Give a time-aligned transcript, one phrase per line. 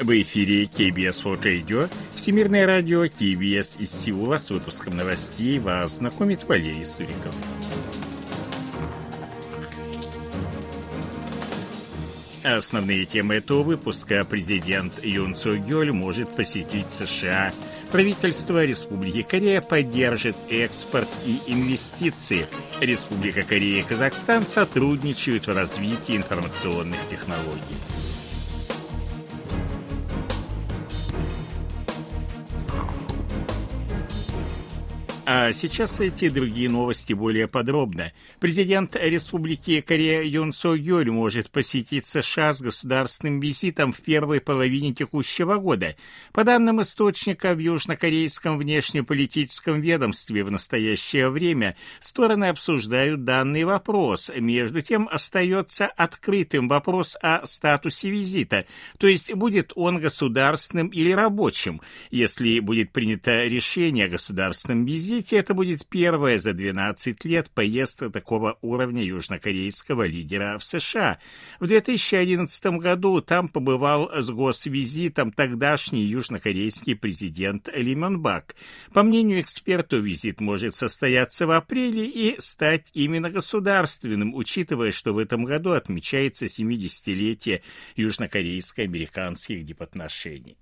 [0.00, 6.44] В эфире KBS World Radio, Всемирное радио KBS из Сеула с выпуском новостей вас знакомит
[6.44, 7.34] Валерий Суриков.
[12.42, 14.24] Основные темы этого выпуска.
[14.24, 17.52] Президент Юн Цу Гёль может посетить США.
[17.92, 22.46] Правительство Республики Корея поддержит экспорт и инвестиции.
[22.80, 27.76] Республика Корея и Казахстан сотрудничают в развитии информационных технологий.
[35.32, 38.12] А сейчас эти другие новости более подробно.
[38.40, 44.92] Президент Республики Корея Юн Со Гёль может посетить США с государственным визитом в первой половине
[44.92, 45.94] текущего года.
[46.32, 54.32] По данным источника в южнокорейском внешнеполитическом ведомстве в настоящее время стороны обсуждают данный вопрос.
[54.36, 58.66] Между тем остается открытым вопрос о статусе визита,
[58.98, 61.80] то есть будет он государственным или рабочим.
[62.10, 68.08] Если будет принято решение о государственном визите, Видите, это будет первая за 12 лет поездка
[68.08, 71.18] такого уровня южнокорейского лидера в США.
[71.58, 78.56] В 2011 году там побывал с госвизитом тогдашний южнокорейский президент Ли Бак.
[78.94, 85.18] По мнению экспертов, визит может состояться в апреле и стать именно государственным, учитывая, что в
[85.18, 87.60] этом году отмечается 70-летие
[87.94, 90.56] южнокорейско-американских дипотношений.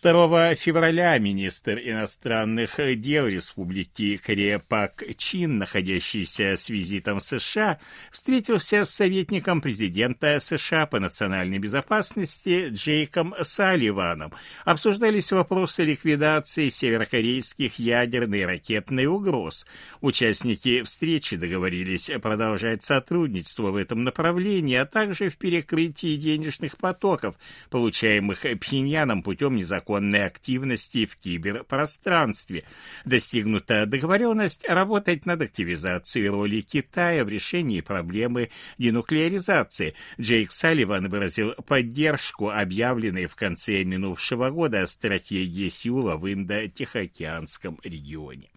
[0.00, 7.78] 2 февраля министр иностранных дел Республики Корея Пак Чин, находящийся с визитом в США,
[8.10, 14.32] встретился с советником президента США по национальной безопасности Джейком Салливаном.
[14.64, 19.64] Обсуждались вопросы ликвидации северокорейских ядерной и ракетной угроз.
[20.00, 27.36] Участники встречи договорились продолжать сотрудничество в этом направлении, а также в перекрытии денежных потоков,
[27.70, 32.64] получаемых Пхеньяном путем незаконных незаконной активности в киберпространстве.
[33.04, 39.94] Достигнута договоренность работать над активизацией роли Китая в решении проблемы денуклеаризации.
[40.20, 48.53] Джейк Салливан выразил поддержку объявленной в конце минувшего года стратегии Сеула в Индо-Тихоокеанском регионе.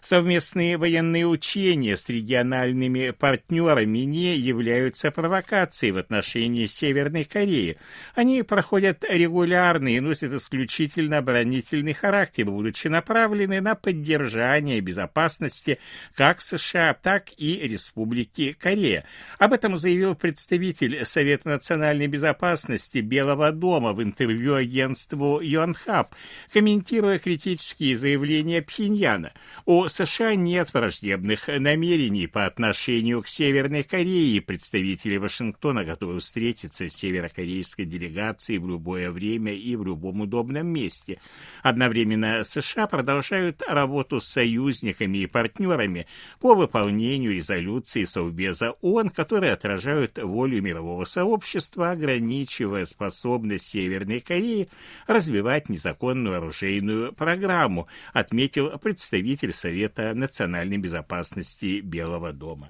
[0.00, 7.76] Совместные военные учения с региональными партнерами не являются провокацией в отношении Северной Кореи.
[8.14, 15.78] Они проходят регулярно и носят исключительно оборонительный характер, будучи направлены на поддержание безопасности
[16.14, 19.04] как США, так и Республики Корея.
[19.38, 26.14] Об этом заявил представитель Совета национальной безопасности Белого дома в интервью агентству Йонхаб,
[26.50, 29.32] комментируя критические заявления Пхеньяна.
[29.66, 36.94] О США нет враждебных намерений по отношению к Северной Корее, представители Вашингтона готовы встретиться с
[36.94, 41.18] северокорейской делегацией в любое время и в любом удобном месте.
[41.62, 46.06] Одновременно США продолжают работу с союзниками и партнерами
[46.38, 54.68] по выполнению резолюции Совбеза ООН, которые отражают волю мирового сообщества, ограничивая способность Северной Кореи
[55.06, 62.68] развивать незаконную оружейную программу, отметил представитель Совета Совета национальной безопасности Белого дома.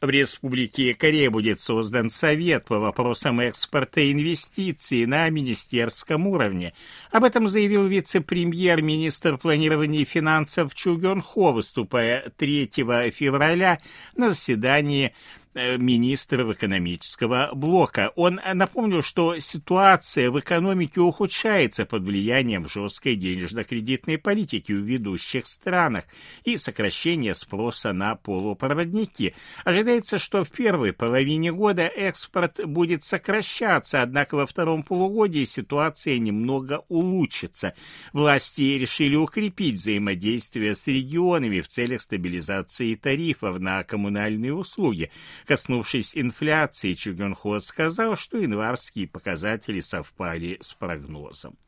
[0.00, 6.74] В Республике Корея будет создан Совет по вопросам экспорта и инвестиций на министерском уровне.
[7.10, 12.70] Об этом заявил вице-премьер-министр планирования и финансов Чу Гён Хо, выступая 3
[13.10, 13.80] февраля
[14.14, 15.12] на заседании
[15.56, 18.10] Э, министров экономического блока.
[18.16, 26.06] Он напомнил, что ситуация в экономике ухудшается под влиянием жесткой денежно-кредитной политики в ведущих странах
[26.44, 29.36] и сокращения спроса на полупроводники.
[29.62, 36.84] Ожидается, что в первой половине года экспорт будет сокращаться, однако во втором полугодии ситуация немного
[36.88, 37.74] улучшится.
[38.12, 45.12] Власти решили укрепить взаимодействие с регионами в целях стабилизации тарифов на коммунальные услуги.
[45.46, 51.58] Коснувшись инфляции, Чугюнхо сказал, что январские показатели совпали с прогнозом.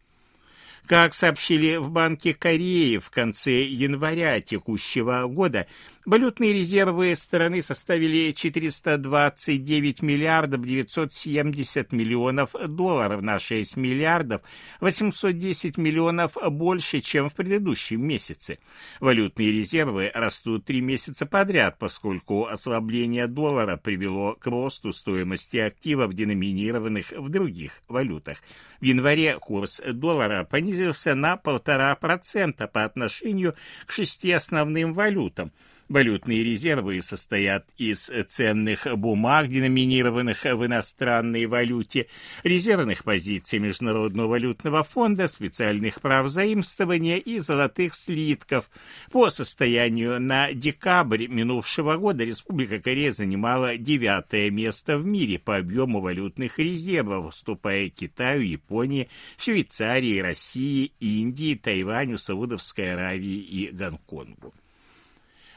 [0.87, 5.67] Как сообщили в Банке Кореи в конце января текущего года,
[6.05, 14.43] валютные резервы страны составили 429 миллиардов 970 миллионов долларов на 6 миллиардов
[14.81, 18.61] 810 миллионов больше, чем в предыдущем месяце.
[19.01, 27.11] Валютные резервы растут три месяца подряд, поскольку ослабление доллара привело к росту стоимости активов, деноминированных
[27.11, 28.39] в других валютах.
[28.81, 30.76] В январе курс доллара понизился
[31.15, 33.55] на полтора процента по отношению
[33.87, 35.53] к шести основным валютам.
[35.89, 42.09] Валютные резервы состоят из ценных бумаг, деноминированных в иностранной валюте,
[42.43, 48.69] резервных позиций Международного валютного фонда, специальных прав заимствования и золотых слитков.
[49.13, 56.01] По состоянию на декабрь минувшего года Республика Корея занимала девятое место в мире по объему
[56.01, 64.53] валютных резервов, уступая Китаю, Японии, Швейцарии, России, Индии, Тайваню, Саудовской Аравии и Гонконгу.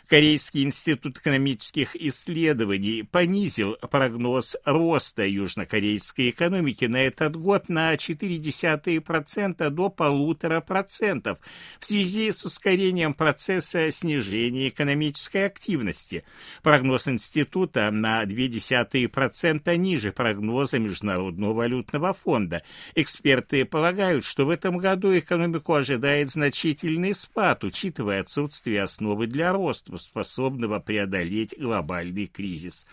[0.09, 9.93] Корейский институт экономических исследований понизил прогноз роста южнокорейской экономики на этот год на 0,4% до
[9.95, 11.37] 1,5%
[11.79, 16.23] в связи с ускорением процесса снижения экономической активности.
[16.63, 22.63] Прогноз института на 0,2% ниже прогноза Международного валютного фонда.
[22.95, 29.98] Эксперты полагают, что в этом году экономику ожидает значительный спад, учитывая отсутствие основы для роста
[29.99, 32.85] способного преодолеть глобальный кризис.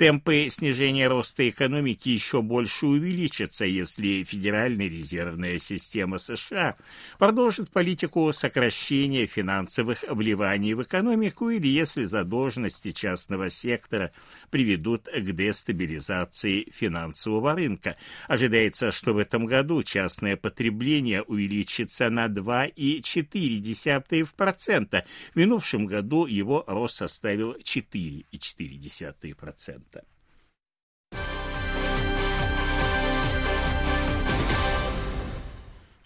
[0.00, 6.76] Темпы снижения роста экономики еще больше увеличатся, если Федеральная резервная система США
[7.18, 14.10] продолжит политику сокращения финансовых вливаний в экономику или если задолженности частного сектора
[14.48, 17.98] приведут к дестабилизации финансового рынка.
[18.26, 25.04] Ожидается, что в этом году частное потребление увеличится на 2,4%.
[25.34, 29.89] В минувшем году его рост составил 4,4%.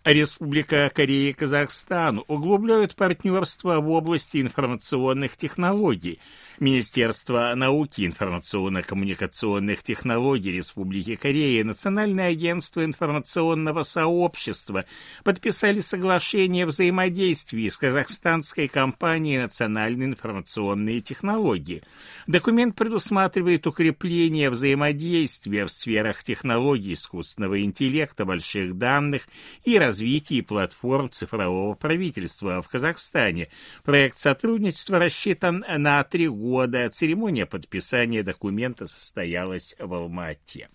[0.05, 6.21] Республика Корея и Казахстан углубляют партнерство в области информационных технологий–
[6.61, 14.85] Министерство науки информационно-коммуникационных технологий Республики Корея и Национальное агентство информационного сообщества
[15.25, 21.83] подписали соглашение о взаимодействии с казахстанской компанией «Национальные информационные технологии».
[22.29, 29.27] Документ предусматривает укрепление взаимодействия в сферах технологий искусственного интеллекта, больших данных
[29.65, 33.49] и развития платформ цифрового правительства в Казахстане.
[33.83, 40.69] Проект сотрудничества рассчитан на три года года церемония подписания документа состоялась в Алма-Ате.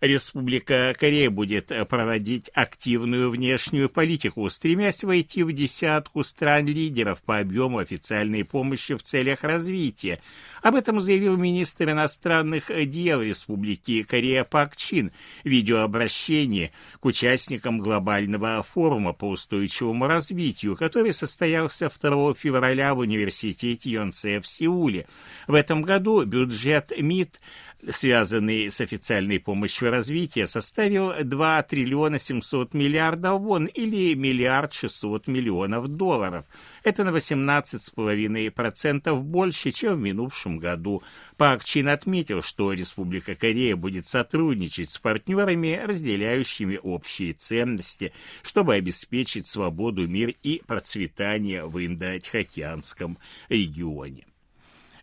[0.00, 8.44] Республика Корея будет проводить активную внешнюю политику, стремясь войти в десятку стран-лидеров по объему официальной
[8.44, 10.20] помощи в целях развития.
[10.62, 15.12] Об этом заявил министр иностранных дел Республики Корея Пак Чин
[15.44, 23.90] в видеообращении к участникам глобального форума по устойчивому развитию, который состоялся 2 февраля в университете
[23.90, 25.06] Йонсе в Сеуле.
[25.46, 27.40] В этом году бюджет МИД
[27.88, 35.88] связанный с официальной помощью развития, составил 2 триллиона 700 миллиардов вон или миллиард 600 миллионов
[35.88, 36.44] долларов.
[36.82, 41.02] Это на 18,5% больше, чем в минувшем году.
[41.36, 49.46] Пак Чин отметил, что Республика Корея будет сотрудничать с партнерами, разделяющими общие ценности, чтобы обеспечить
[49.46, 54.26] свободу, мир и процветание в Индо-Тихоокеанском регионе.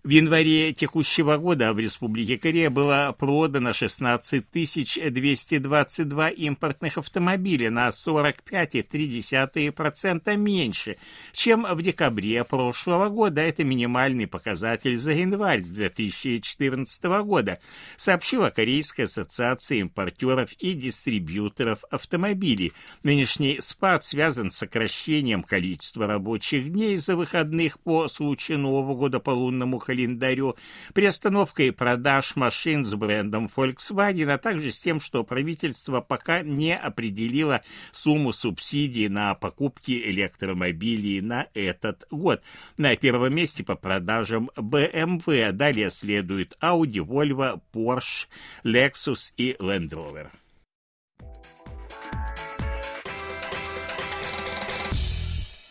[0.05, 10.37] В январе текущего года в Республике Корея было продано 16 222 импортных автомобиля на 45,3%
[10.37, 10.97] меньше,
[11.33, 13.41] чем в декабре прошлого года.
[13.41, 17.59] Это минимальный показатель за январь 2014 года,
[17.97, 22.73] сообщила Корейская ассоциация импортеров и дистрибьюторов автомобилей.
[23.01, 29.31] Нынешний спад связан с сокращением количества рабочих дней из-за выходных по случаю Нового года по
[29.31, 30.57] лунному календарю календарю,
[30.93, 37.61] приостановкой продаж машин с брендом Volkswagen, а также с тем, что правительство пока не определило
[37.91, 42.41] сумму субсидий на покупки электромобилей на этот год.
[42.77, 48.27] На первом месте по продажам BMW, далее следует Audi, Volvo, Porsche,
[48.65, 50.27] Lexus и Land Rover.